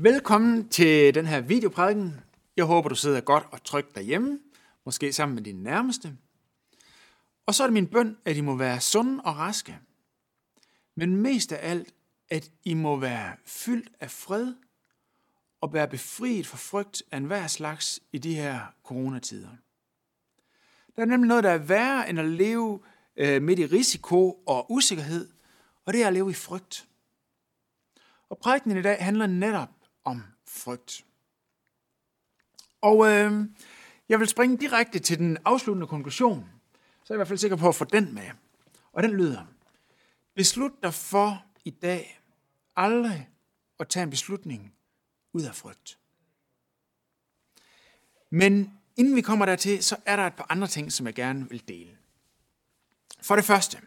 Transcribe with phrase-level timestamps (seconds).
[0.00, 2.20] Velkommen til den her videoprædiken.
[2.56, 4.38] Jeg håber, du sidder godt og trygt derhjemme,
[4.84, 6.16] måske sammen med dine nærmeste.
[7.46, 9.78] Og så er det min bøn, at I må være sunde og raske.
[10.94, 11.94] Men mest af alt,
[12.28, 14.54] at I må være fyldt af fred
[15.60, 19.50] og være befriet fra frygt af enhver slags i de her coronatider.
[20.96, 22.80] Der er nemlig noget, der er værre end at leve
[23.16, 25.28] øh, midt i risiko og usikkerhed,
[25.84, 26.88] og det er at leve i frygt.
[28.28, 29.77] Og prædiken i dag handler netop
[30.08, 31.04] om frygt.
[32.80, 33.44] Og øh,
[34.08, 36.50] jeg vil springe direkte til den afsluttende konklusion,
[37.04, 38.30] så er jeg i hvert fald sikker på at få den med.
[38.92, 39.46] Og den lyder,
[40.34, 42.20] beslut dig for i dag
[42.76, 43.28] aldrig
[43.80, 44.74] at tage en beslutning
[45.32, 45.98] ud af frygt.
[48.30, 51.48] Men inden vi kommer dertil, så er der et par andre ting, som jeg gerne
[51.48, 51.96] vil dele.
[53.22, 53.78] For det første,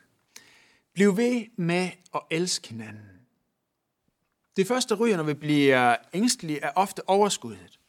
[0.94, 3.11] bliv ved med at elske hinanden.
[4.62, 7.80] Det første, der ryger, når vi bliver ængstelige, er ofte overskuddet.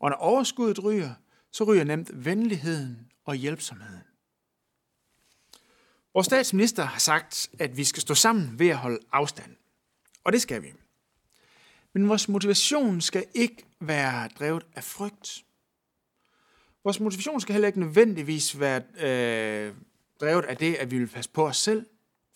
[0.00, 1.14] Og når overskuddet ryger,
[1.52, 4.02] så ryger nemt venligheden og hjælpsomheden.
[6.14, 9.56] Vores statsminister har sagt, at vi skal stå sammen ved at holde afstand.
[10.24, 10.72] Og det skal vi.
[11.92, 15.44] Men vores motivation skal ikke være drevet af frygt.
[16.84, 19.74] Vores motivation skal heller ikke nødvendigvis være øh,
[20.20, 21.86] drevet af det, at vi vil passe på os selv.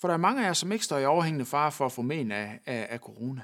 [0.00, 2.02] For der er mange af os, som ikke står i overhængende fare for at få
[2.02, 3.42] men af, af, af corona.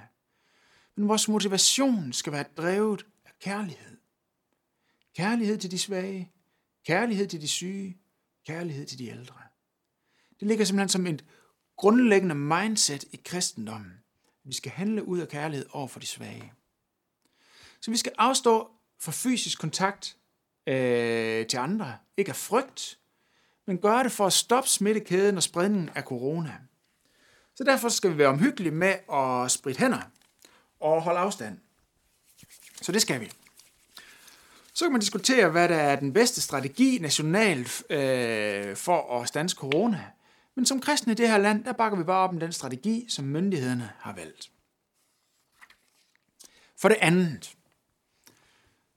[0.97, 3.97] Men vores motivation skal være drevet af kærlighed.
[5.17, 6.33] Kærlighed til de svage,
[6.87, 7.99] kærlighed til de syge,
[8.47, 9.41] kærlighed til de ældre.
[10.41, 11.25] Det ligger simpelthen som et
[11.77, 13.93] grundlæggende mindset i kristendommen.
[14.45, 16.53] Vi skal handle ud af kærlighed over for de svage.
[17.81, 18.71] Så vi skal afstå
[19.01, 20.17] fra fysisk kontakt
[20.67, 21.99] øh, til andre.
[22.17, 22.99] Ikke af frygt,
[23.67, 26.59] men gøre det for at stoppe smittekæden og spredningen af corona.
[27.55, 30.01] Så derfor skal vi være omhyggelige med at spritte hænder
[30.85, 31.59] og holde afstand.
[32.83, 33.31] Så det skal vi.
[34.75, 39.57] Så kan man diskutere, hvad der er den bedste strategi nationalt øh, for at stanse
[39.57, 40.05] corona.
[40.55, 43.07] Men som kristne i det her land, der bakker vi bare op om den strategi,
[43.09, 44.51] som myndighederne har valgt.
[46.81, 47.55] For det andet,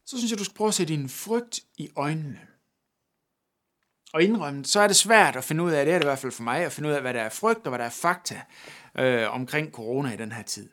[0.05, 2.39] så synes jeg, du skal prøve at sætte din frygt i øjnene.
[4.13, 6.19] Og indrømme, så er det svært at finde ud af, det er det i hvert
[6.19, 7.89] fald for mig, at finde ud af, hvad der er frygt og hvad der er
[7.89, 8.41] fakta
[8.95, 10.69] øh, omkring corona i den her tid.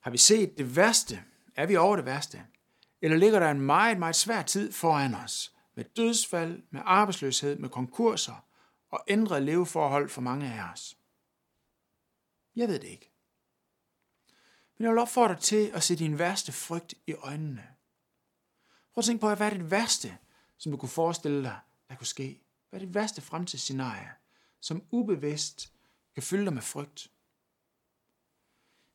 [0.00, 1.24] Har vi set det værste?
[1.54, 2.46] Er vi over det værste?
[3.02, 5.54] Eller ligger der en meget, meget svær tid foran os?
[5.74, 8.44] Med dødsfald, med arbejdsløshed, med konkurser
[8.90, 10.98] og ændrede leveforhold for mange af os?
[12.56, 13.12] Jeg ved det ikke.
[14.78, 17.68] Men jeg vil opfordre dig til at se din værste frygt i øjnene.
[18.94, 20.18] Prøv at tænke på, hvad er det værste,
[20.58, 22.42] som du kunne forestille dig, der kunne ske?
[22.70, 24.10] Hvad er det værste fremtidsscenarie,
[24.60, 25.72] som ubevidst
[26.14, 27.10] kan fylde dig med frygt?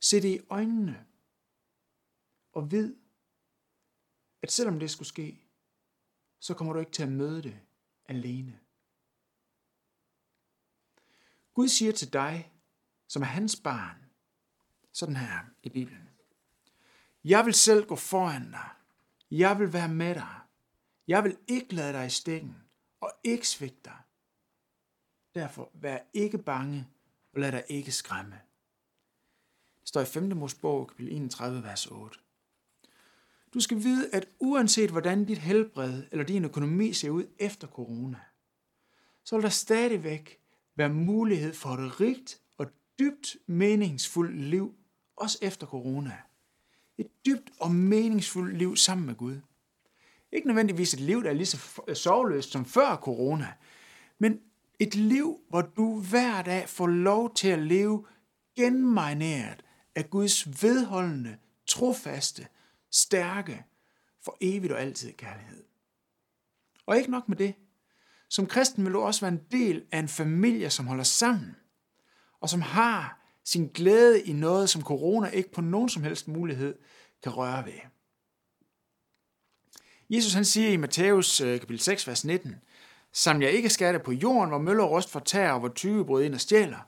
[0.03, 1.05] Se det i øjnene
[2.53, 2.95] og vid,
[4.41, 5.45] at selvom det skulle ske,
[6.39, 7.59] så kommer du ikke til at møde det
[8.05, 8.59] alene.
[11.53, 12.53] Gud siger til dig,
[13.07, 14.05] som er hans barn,
[14.91, 16.09] sådan her i Bibelen.
[17.23, 18.69] Jeg vil selv gå foran dig.
[19.31, 20.39] Jeg vil være med dig.
[21.07, 22.55] Jeg vil ikke lade dig i stikken
[22.99, 23.97] og ikke svigte dig.
[25.35, 26.87] Derfor vær ikke bange
[27.33, 28.41] og lad dig ikke skræmme.
[29.83, 30.37] Det står i 5.
[30.37, 32.19] Mosebog, kapitel 31, vers 8.
[33.53, 38.19] Du skal vide, at uanset hvordan dit helbred eller din økonomi ser ud efter corona,
[39.23, 40.39] så vil der stadigvæk
[40.75, 42.67] være mulighed for et rigt og
[42.99, 44.75] dybt meningsfuldt liv,
[45.15, 46.17] også efter corona.
[46.97, 49.39] Et dybt og meningsfuldt liv sammen med Gud.
[50.31, 53.53] Ikke nødvendigvis et liv, der er lige så sovløst som før corona,
[54.19, 54.39] men
[54.79, 58.05] et liv, hvor du hver dag får lov til at leve
[58.55, 59.62] genmarineret
[59.95, 61.37] af Guds vedholdende,
[61.67, 62.47] trofaste,
[62.91, 63.65] stærke,
[64.21, 65.63] for evigt og altid kærlighed.
[66.85, 67.55] Og ikke nok med det.
[68.29, 71.55] Som kristen vil du også være en del af en familie, som holder sammen,
[72.39, 76.75] og som har sin glæde i noget, som corona ikke på nogen som helst mulighed
[77.23, 77.73] kan røre ved.
[80.09, 82.55] Jesus han siger i Matthæus øh, kapitel 6, vers 19,
[83.11, 86.33] Sam jeg ikke skatte på jorden, hvor møller rust fortærer, og hvor tyve brød ind
[86.33, 86.87] og stjæler,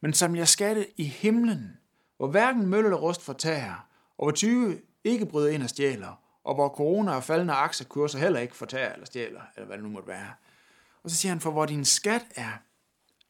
[0.00, 1.78] men som jeg skatte i himlen,
[2.16, 3.88] hvor hverken møl eller rust fortager,
[4.18, 8.40] og hvor 20 ikke bryder ind og stjæler, og hvor corona og faldende aktiekurser heller
[8.40, 10.34] ikke fortager eller stjæler, eller hvad det nu måtte være.
[11.02, 12.52] Og så siger han, for hvor din skat er,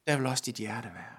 [0.06, 1.18] der vil også dit hjerte være.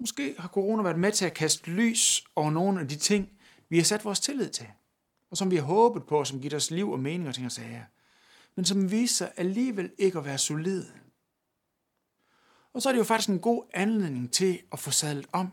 [0.00, 3.28] Måske har corona været med til at kaste lys over nogle af de ting,
[3.68, 4.66] vi har sat vores tillid til,
[5.30, 7.52] og som vi har håbet på, som giver os liv og mening og ting og
[7.52, 7.84] sager,
[8.54, 10.92] men som viser sig alligevel ikke at være solide.
[12.72, 15.46] Og så er det jo faktisk en god anledning til at få sadlet om.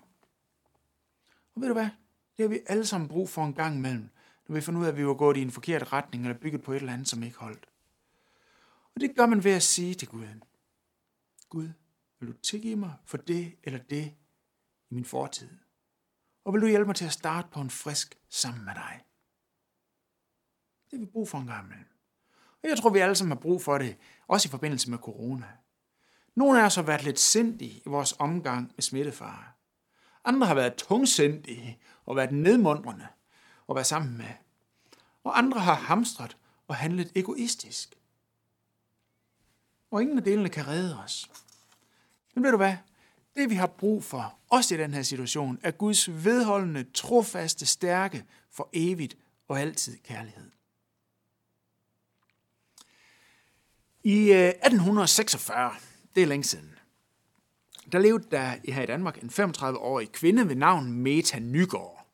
[1.55, 1.89] Og ved du hvad?
[2.37, 4.09] Det har vi alle sammen brug for en gang imellem,
[4.47, 6.63] når vi finder ud af, at vi var gået i en forkert retning, eller bygget
[6.63, 7.65] på et eller andet, som ikke holdt.
[8.95, 10.27] Og det gør man ved at sige til Gud,
[11.49, 11.69] Gud,
[12.19, 14.13] vil du tilgive mig for det eller det
[14.89, 15.49] i min fortid?
[16.45, 19.03] Og vil du hjælpe mig til at starte på en frisk sammen med dig?
[20.91, 21.87] Det har vi brug for en gang imellem.
[22.63, 23.97] Og jeg tror, vi alle sammen har brug for det,
[24.27, 25.47] også i forbindelse med corona.
[26.37, 29.43] Nogle af os har været lidt sindige i vores omgang med smittefare.
[30.25, 33.07] Andre har været tungsindige og været nedmundrende
[33.67, 34.31] og været sammen med.
[35.23, 36.37] Og andre har hamstret
[36.67, 37.95] og handlet egoistisk.
[39.91, 41.31] Og ingen af delene kan redde os.
[42.35, 42.75] Men ved du hvad?
[43.35, 48.25] Det vi har brug for, også i den her situation, er Guds vedholdende, trofaste, stærke,
[48.51, 49.17] for evigt
[49.47, 50.51] og altid kærlighed.
[54.03, 55.71] I øh, 1846,
[56.17, 56.73] det er længe siden,
[57.91, 62.07] der levede der her i Danmark en 35-årig kvinde ved navn Meta Nygaard.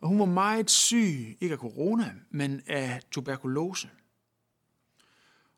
[0.00, 3.90] Og hun var meget syg, ikke af corona, men af tuberkulose.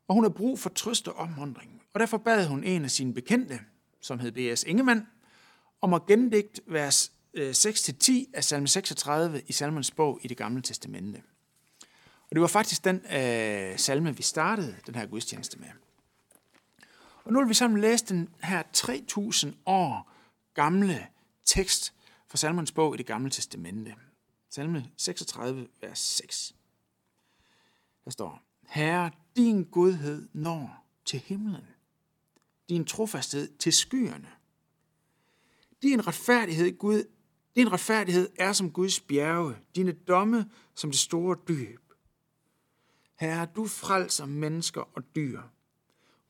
[0.08, 1.82] Og hun havde brug for trøst og omvandring.
[1.94, 3.60] Og derfor bad hun en af sine bekendte,
[4.00, 4.64] som hed B.S.
[4.64, 5.06] Ingemann,
[5.80, 10.62] om at gendigte vers øh, 6-10 af salme 36 i salmens bog i det gamle
[10.62, 11.22] testamente.
[12.22, 15.68] Og det var faktisk den øh, salme, vi startede den her gudstjeneste med.
[17.24, 20.12] Og nu vil vi sammen læse den her 3000 år
[20.54, 21.06] gamle
[21.44, 21.94] tekst
[22.28, 23.94] fra Salmons bog i det gamle testamente.
[24.50, 26.54] Salme 36, vers 6.
[28.04, 31.66] Der står, Herre, din godhed når til himlen,
[32.68, 34.28] din trofasthed til skyerne.
[35.82, 37.04] Din retfærdighed, Gud,
[37.56, 41.80] din retfærdighed er som Guds bjerge, dine domme som det store dyb.
[43.14, 45.42] Herre, du frelser mennesker og dyr.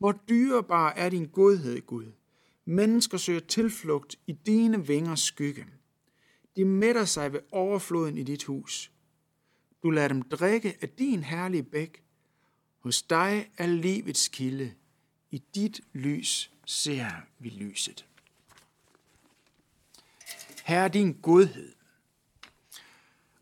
[0.03, 2.13] Hvor dyrebar er din godhed, Gud.
[2.65, 5.67] Mennesker søger tilflugt i dine vingers skygge.
[6.57, 8.93] De mætter sig ved overfloden i dit hus.
[9.83, 12.03] Du lader dem drikke af din herlige bæk.
[12.79, 14.75] Hos dig er livets kilde.
[15.31, 18.07] I dit lys ser vi lyset.
[20.65, 21.73] Herre, din godhed.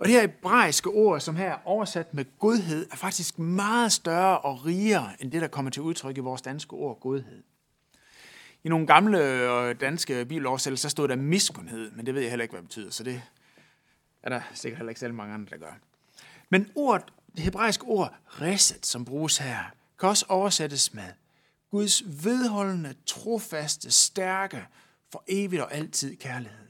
[0.00, 4.38] Og det her hebraiske ord, som her er oversat med godhed, er faktisk meget større
[4.38, 7.42] og rigere end det, der kommer til udtryk i vores danske ord godhed.
[8.64, 12.52] I nogle gamle øh, danske bibeloversættelser stod der miskundhed, men det ved jeg heller ikke,
[12.52, 13.22] hvad det betyder, så det
[14.22, 15.78] er der sikkert heller ikke selv mange andre, der gør.
[16.50, 17.06] Men ordet,
[17.36, 19.64] det hebraiske ord reset, som bruges her,
[19.98, 21.12] kan også oversættes med
[21.70, 24.66] Guds vedholdende, trofaste, stærke,
[25.12, 26.68] for evigt og altid kærlighed,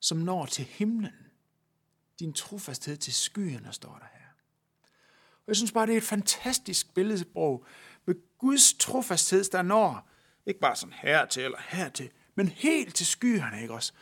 [0.00, 1.27] som når til himlen
[2.20, 4.26] din trofasthed til skyerne, står der her.
[5.34, 7.64] Og jeg synes bare, det er et fantastisk billedsprog
[8.06, 10.08] med Guds trofasthed, der når
[10.46, 13.92] ikke bare sådan hertil eller hertil, men helt til skyerne, ikke også?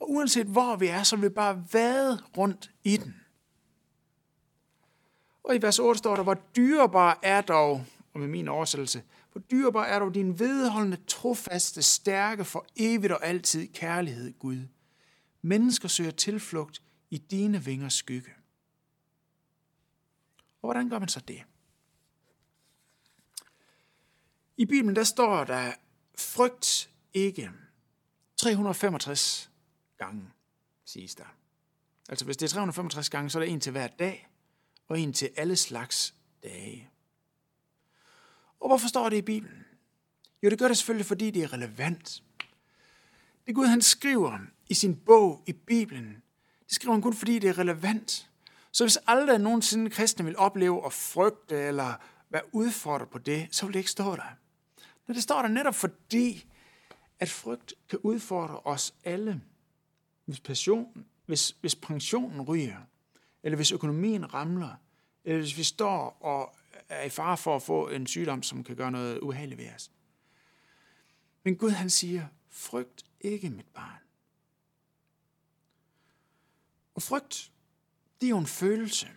[0.00, 3.20] Og uanset hvor vi er, så vil vi bare vade rundt i den.
[5.44, 7.84] Og i vers 8 står der, hvor dyrebar er dog,
[8.14, 13.26] og med min oversættelse, hvor dyrebar er dog din vedholdende, trofaste, stærke, for evigt og
[13.26, 14.58] altid kærlighed, Gud.
[15.42, 18.30] Mennesker søger tilflugt i dine vingers skygge.
[20.62, 21.42] Og hvordan gør man så det?
[24.56, 25.72] I Bibelen der står der,
[26.18, 27.50] frygt ikke
[28.36, 29.50] 365
[29.98, 30.30] gange,
[30.84, 31.34] siges der.
[32.08, 34.28] Altså hvis det er 365 gange, så er der en til hver dag,
[34.88, 36.90] og en til alle slags dage.
[38.60, 39.64] Og hvorfor står det i Bibelen?
[40.42, 42.22] Jo, det gør det selvfølgelig, fordi det er relevant.
[43.46, 46.22] Det Gud, han skriver i sin bog i Bibelen,
[46.68, 48.30] det skriver han kun, fordi det er relevant.
[48.72, 51.94] Så hvis aldrig nogensinde kristne vil opleve at frygte eller
[52.30, 54.36] være udfordret på det, så vil det ikke stå der.
[55.06, 56.46] Men det står der netop fordi,
[57.18, 59.40] at frygt kan udfordre os alle.
[60.24, 62.76] Hvis, passion, hvis, hvis pensionen ryger,
[63.42, 64.74] eller hvis økonomien ramler,
[65.24, 66.56] eller hvis vi står og
[66.88, 69.90] er i fare for at få en sygdom, som kan gøre noget uheldigt ved os.
[71.44, 74.07] Men Gud han siger, frygt ikke mit barn.
[76.98, 77.50] Og frygt,
[78.20, 79.08] det er jo en følelse.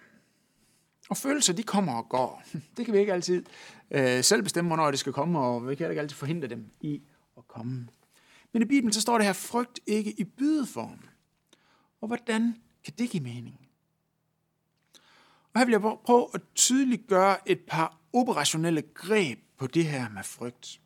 [1.10, 2.44] Og følelser, de kommer og går.
[2.78, 3.46] Det kan vi ikke altid
[3.92, 7.02] øh, selv bestemme, hvornår det skal komme, og vi kan ikke altid forhindre dem i
[7.38, 7.88] at komme.
[8.54, 11.00] Men i Bibelen, så står det her, frygt ikke i bydeform.
[12.02, 13.68] Og hvordan kan det give mening?
[15.54, 20.10] Og her vil jeg prøve at tydeligt gøre et par operationelle greb på det her
[20.10, 20.82] med frygt.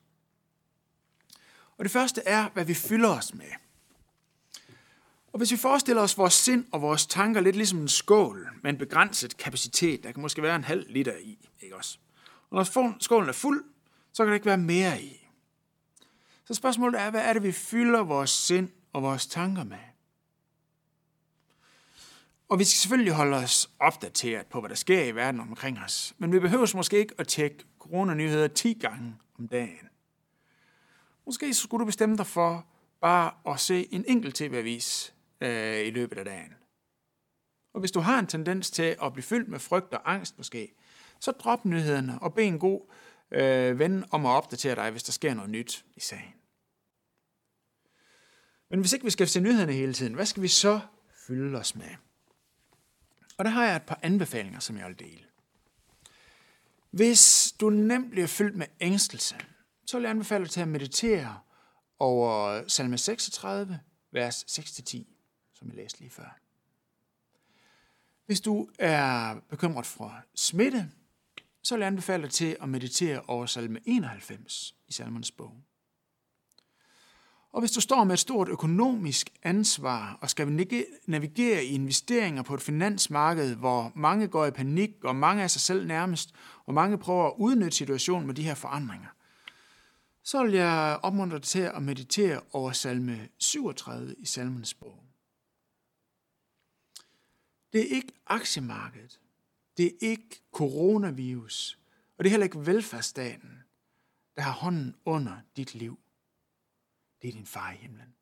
[1.78, 3.65] Og det første er, hvad vi fylder os med.
[5.36, 8.72] Og hvis vi forestiller os vores sind og vores tanker lidt ligesom en skål med
[8.72, 11.98] en begrænset kapacitet, der kan måske være en halv liter i, ikke også?
[12.50, 13.66] Og når skålen er fuld,
[14.14, 15.28] så kan der ikke være mere i.
[16.46, 19.78] Så spørgsmålet er, hvad er det, vi fylder vores sind og vores tanker med?
[22.50, 26.14] Og vi skal selvfølgelig holde os opdateret på, hvad der sker i verden omkring os.
[26.18, 29.90] Men vi behøver måske ikke at tjekke coronanyheder 10 gange om dagen.
[31.26, 32.66] Måske skulle du bestemme dig for
[33.02, 36.54] bare at se en enkelt tv-avis øh, i løbet af dagen.
[37.74, 40.74] Og hvis du har en tendens til at blive fyldt med frygt og angst måske,
[41.20, 42.82] så drop nyhederne og bed en god
[43.32, 46.34] øh, ven om at opdatere dig, hvis der sker noget nyt i sagen.
[48.70, 50.80] Men hvis ikke vi skal se nyhederne hele tiden, hvad skal vi så
[51.28, 51.90] fylde os med?
[53.38, 55.26] Og der har jeg et par anbefalinger, som jeg vil dele.
[56.92, 59.36] Hvis du nemt bliver fyldt med ængstelse,
[59.86, 61.40] så vil jeg anbefale dig til at meditere
[62.00, 63.80] over salme 36,
[64.12, 65.15] vers 6-10,
[65.56, 66.38] som jeg læste lige før.
[68.26, 70.92] Hvis du er bekymret for smitte,
[71.64, 75.58] så vil jeg anbefale dig til at meditere over salme 91 i salmernes bog.
[77.52, 80.68] Og hvis du står med et stort økonomisk ansvar og skal
[81.08, 85.62] navigere i investeringer på et finansmarked, hvor mange går i panik, og mange er sig
[85.62, 86.34] selv nærmest,
[86.66, 89.08] og mange prøver at udnytte situationen med de her forandringer,
[90.24, 95.05] så vil jeg opmuntre dig til at meditere over salme 37 i salmens bog.
[97.76, 99.20] Det er ikke aktiemarkedet,
[99.78, 101.80] det er ikke coronavirus,
[102.18, 103.64] og det er heller ikke velfærdsstaten,
[104.36, 106.00] der har hånden under dit liv.
[107.22, 108.16] Det er din far i himlen.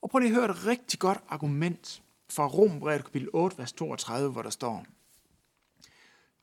[0.00, 4.32] Og prøv lige at høre et rigtig godt argument fra Rombrevet kapitel 8, vers 32,
[4.32, 4.86] hvor der står,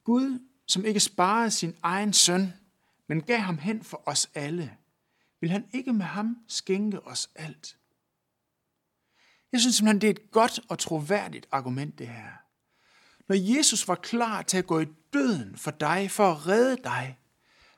[0.03, 2.53] Gud, som ikke sparede sin egen søn,
[3.07, 4.77] men gav ham hen for os alle,
[5.39, 7.77] vil han ikke med ham skænke os alt.
[9.53, 12.31] Jeg synes simpelthen, det er et godt og troværdigt argument, det her.
[13.27, 17.19] Når Jesus var klar til at gå i døden for dig, for at redde dig,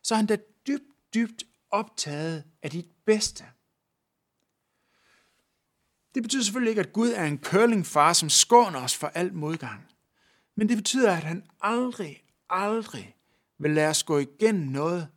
[0.03, 3.45] så er han da dybt, dybt optaget af dit bedste.
[6.15, 9.87] Det betyder selvfølgelig ikke, at Gud er en curlingfar, som skåner os for alt modgang.
[10.55, 13.15] Men det betyder, at han aldrig, aldrig
[13.57, 15.07] vil lade os gå igennem noget,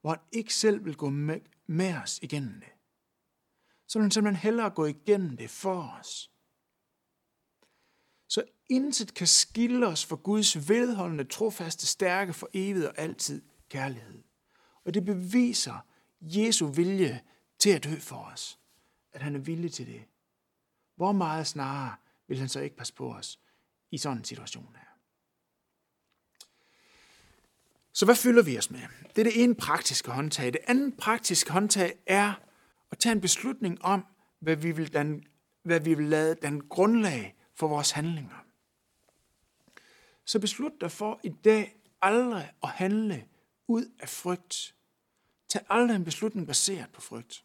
[0.00, 2.77] hvor han ikke selv vil gå med, med os igennem det.
[3.88, 6.30] Så vil han simpelthen hellere gå igennem det for os.
[8.28, 14.22] Så intet kan skille os fra Guds vedholdende, trofaste, stærke, for evigt og altid kærlighed.
[14.84, 15.86] Og det beviser
[16.20, 17.20] Jesu vilje
[17.58, 18.58] til at dø for os.
[19.12, 20.04] At han er villig til det.
[20.96, 23.40] Hvor meget snarere vil han så ikke passe på os
[23.90, 24.84] i sådan en situation her?
[27.92, 28.80] Så hvad fylder vi os med?
[29.16, 30.52] Det er det ene praktiske håndtag.
[30.52, 32.34] Det andet praktiske håndtag er
[32.90, 34.06] at tage en beslutning om,
[34.40, 35.24] hvad vi vil, den,
[35.62, 38.44] hvad vi vil lade den grundlag for vores handlinger.
[40.24, 43.24] Så beslut dig for i dag aldrig at handle
[43.66, 44.74] ud af frygt.
[45.48, 47.44] Tag aldrig en beslutning baseret på frygt.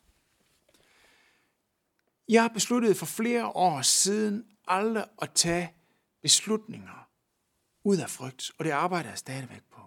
[2.30, 5.74] Jeg har besluttet for flere år siden aldrig at tage
[6.22, 7.10] beslutninger
[7.84, 9.82] ud af frygt, og det arbejder jeg stadigvæk på.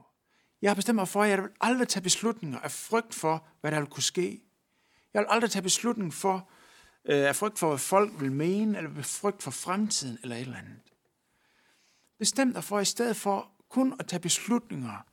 [0.62, 3.70] Jeg har bestemt mig for, at jeg vil aldrig tage beslutninger af frygt for, hvad
[3.70, 4.42] der vil kunne ske.
[5.16, 6.49] Jeg vil aldrig tage beslutning for,
[7.04, 10.56] øh, af frygt for, hvad folk vil mene, eller frygt for fremtiden, eller et eller
[10.56, 10.92] andet.
[12.18, 15.06] Bestem dig for, i stedet for kun at tage beslutninger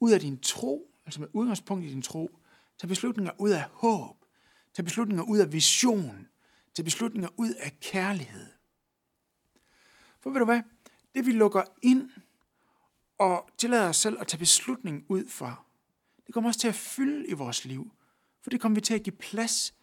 [0.00, 2.38] ud af din tro, altså med udgangspunkt i din tro,
[2.78, 4.16] tage beslutninger ud af håb,
[4.74, 6.28] tage beslutninger ud af vision,
[6.74, 8.46] tage beslutninger ud af kærlighed.
[10.20, 10.62] For ved du hvad?
[11.14, 12.10] Det vi lukker ind
[13.18, 15.64] og tillader os selv at tage beslutning ud fra,
[16.26, 17.92] det kommer også til at fylde i vores liv.
[18.48, 19.74] For det kommer vi til at give plads.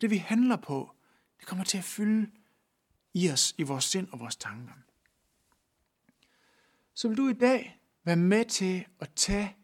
[0.00, 0.90] Det vi handler på,
[1.38, 2.30] det kommer til at fylde
[3.14, 4.72] i os, i vores sind og vores tanker.
[6.94, 9.56] Så vil du i dag være med til at tage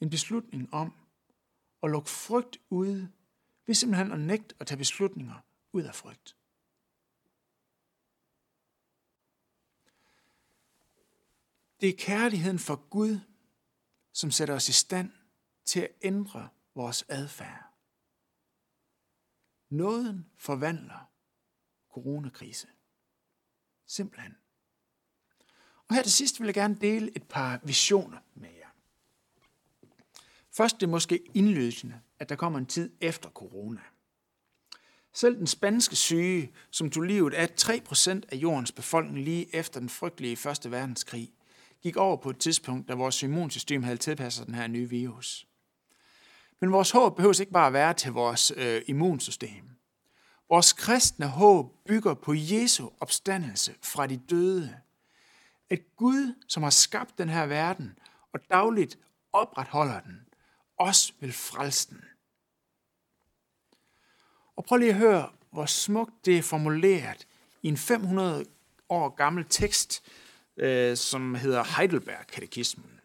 [0.00, 0.92] en beslutning om
[1.82, 3.12] at lukke frygt ude,
[3.66, 6.36] ved simpelthen at nægte at tage beslutninger ud af frygt.
[11.80, 13.20] Det er kærligheden for Gud,
[14.12, 15.12] som sætter os i stand
[15.64, 16.48] til at ændre
[16.78, 17.64] vores adfærd.
[19.70, 21.10] Nåden forvandler
[21.92, 22.66] coronakrise.
[23.86, 24.36] Simpelthen.
[25.88, 28.68] Og her til sidst vil jeg gerne dele et par visioner med jer.
[30.50, 33.80] Først det er måske indløsende, at der kommer en tid efter corona.
[35.12, 39.88] Selv den spanske syge, som tog livet af 3% af jordens befolkning lige efter den
[39.88, 41.32] frygtelige første verdenskrig,
[41.82, 45.47] gik over på et tidspunkt, da vores immunsystem havde tilpasset den her nye virus.
[46.60, 49.64] Men vores håb behøver ikke bare at være til vores øh, immunsystem.
[50.48, 54.76] Vores kristne håb bygger på Jesu opstandelse fra de døde.
[55.70, 57.98] At Gud, som har skabt den her verden
[58.32, 58.98] og dagligt
[59.32, 60.26] opretholder den,
[60.78, 62.04] også vil frelse den.
[64.56, 67.26] Og prøv lige at høre, hvor smukt det er formuleret
[67.62, 68.44] i en 500
[68.88, 70.02] år gammel tekst,
[70.56, 73.00] øh, som hedder Heidelberg-katekismen,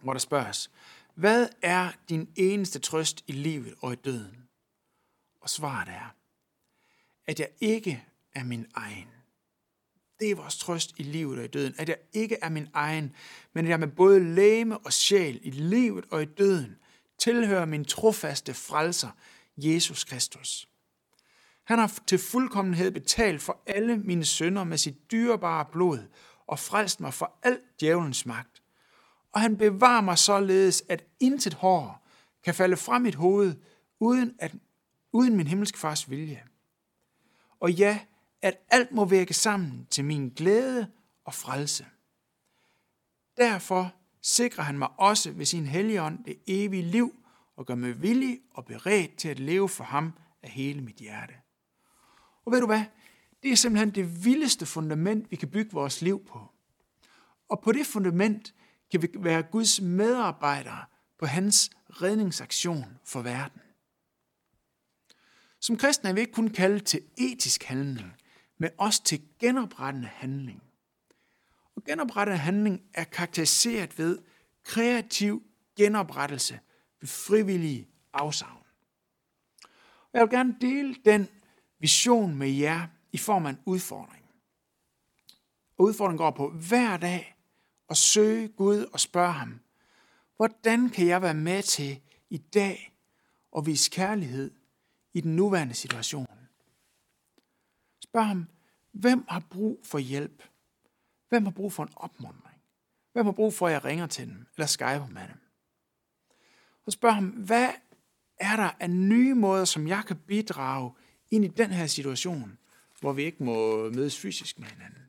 [0.00, 0.70] hvor der spørges,
[1.16, 4.48] hvad er din eneste trøst i livet og i døden?
[5.40, 6.14] Og svaret er,
[7.26, 8.04] at jeg ikke
[8.34, 9.08] er min egen.
[10.20, 13.12] Det er vores trøst i livet og i døden, at jeg ikke er min egen,
[13.52, 16.76] men at jeg med både læme og sjæl i livet og i døden
[17.18, 19.10] tilhører min trofaste frelser,
[19.56, 20.68] Jesus Kristus.
[21.64, 25.98] Han har til fuldkommenhed betalt for alle mine sønder med sit dyrebare blod
[26.46, 28.55] og frelst mig for al djævelens magt.
[29.36, 32.06] Og han bevarer mig således, at intet hår
[32.44, 33.54] kan falde fra mit hoved,
[34.00, 34.54] uden, at,
[35.12, 36.44] uden min himmelske fars vilje.
[37.60, 38.00] Og ja,
[38.42, 40.90] at alt må virke sammen til min glæde
[41.24, 41.86] og frelse.
[43.36, 47.14] Derfor sikrer han mig også ved sin helligånd det evige liv
[47.56, 50.12] og gør mig villig og beredt til at leve for ham
[50.42, 51.34] af hele mit hjerte.
[52.44, 52.84] Og ved du hvad?
[53.42, 56.40] Det er simpelthen det vildeste fundament, vi kan bygge vores liv på.
[57.48, 58.54] Og på det fundament
[58.90, 60.84] kan vi være Guds medarbejdere
[61.18, 63.60] på hans redningsaktion for verden.
[65.60, 68.12] Som kristne er vi ikke kun kaldet til etisk handling,
[68.58, 70.62] men også til genoprettende handling.
[71.76, 74.18] Og genoprettende handling er karakteriseret ved
[74.64, 75.42] kreativ
[75.76, 76.60] genoprettelse
[77.00, 78.62] ved frivillige afsavn.
[80.02, 81.28] Og jeg vil gerne dele den
[81.78, 84.24] vision med jer i form af en udfordring.
[85.78, 87.35] Og udfordringen går på hver dag
[87.88, 89.60] og søge Gud og spørge ham,
[90.36, 92.00] hvordan kan jeg være med til
[92.30, 92.96] i dag
[93.56, 94.50] at vise kærlighed
[95.14, 96.26] i den nuværende situation?
[98.00, 98.46] Spørg ham,
[98.92, 100.42] hvem har brug for hjælp?
[101.28, 102.60] Hvem har brug for en opmuntring?
[103.12, 105.40] Hvem har brug for, at jeg ringer til dem eller skyper med dem?
[106.86, 107.68] Og spørg ham, hvad
[108.40, 110.92] er der af nye måder, som jeg kan bidrage
[111.30, 112.58] ind i den her situation,
[113.00, 115.05] hvor vi ikke må mødes fysisk med hinanden?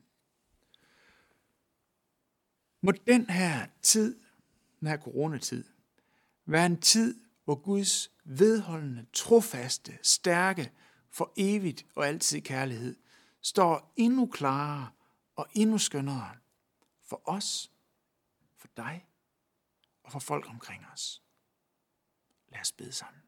[2.88, 4.20] Må den her tid,
[4.80, 5.64] den her coronatid,
[6.46, 10.72] være en tid, hvor Guds vedholdende, trofaste, stærke,
[11.10, 12.96] for evigt og altid kærlighed,
[13.40, 14.90] står endnu klarere
[15.36, 16.36] og endnu skønnere
[17.02, 17.72] for os,
[18.56, 19.06] for dig
[20.02, 21.22] og for folk omkring os.
[22.48, 23.22] Lad os bede sammen.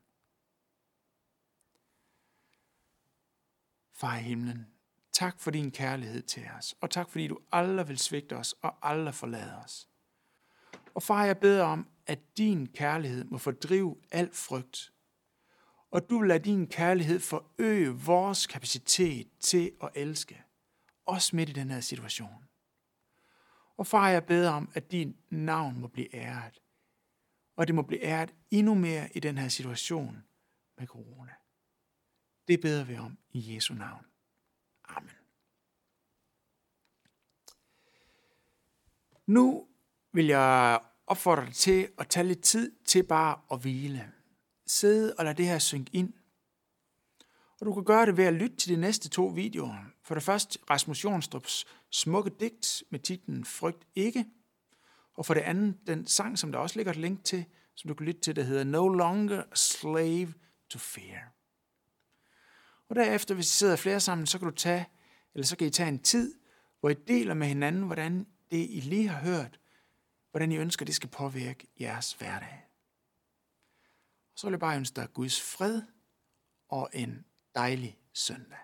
[3.93, 4.67] Far i himlen,
[5.21, 8.77] tak for din kærlighed til os, og tak fordi du aldrig vil svigte os og
[8.83, 9.89] aldrig forlade os.
[10.95, 14.93] Og far, jeg beder om, at din kærlighed må fordrive al frygt,
[15.91, 20.43] og du vil lade din kærlighed forøge vores kapacitet til at elske,
[21.07, 22.45] også midt i den her situation.
[23.77, 26.63] Og far, jeg beder om, at din navn må blive æret,
[27.57, 30.25] og det må blive æret endnu mere i den her situation
[30.79, 31.33] med corona.
[32.49, 34.10] Det beder vi om i Jesu navn.
[39.31, 39.67] Nu
[40.13, 44.13] vil jeg opfordre dig til at tage lidt tid til bare at hvile.
[44.67, 46.13] Sidde og lade det her synke ind.
[47.61, 49.77] Og du kan gøre det ved at lytte til de næste to videoer.
[50.03, 54.27] For det første Rasmus Jonstrups smukke digt med titlen Frygt ikke.
[55.15, 57.95] Og for det andet den sang, som der også ligger et link til, som du
[57.95, 60.35] kan lytte til, der hedder No Longer a Slave
[60.71, 61.33] to Fear.
[62.89, 64.87] Og derefter, hvis I sidder flere sammen, så kan du tage,
[65.35, 66.35] eller så kan I tage en tid,
[66.81, 69.61] hvor I deler med hinanden, hvordan det, I lige har hørt,
[70.31, 72.67] hvordan I ønsker, det skal påvirke jeres hverdag.
[74.35, 75.83] Så vil jeg bare ønske dig Guds fred
[76.69, 78.59] og en dejlig søndag.